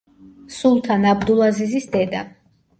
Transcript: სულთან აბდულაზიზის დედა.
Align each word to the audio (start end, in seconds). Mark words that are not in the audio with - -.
სულთან 0.55 1.05
აბდულაზიზის 1.11 1.89
დედა. 1.99 2.27